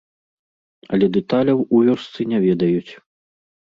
[0.95, 2.91] Але дэталяў у вёсцы не ведаюць.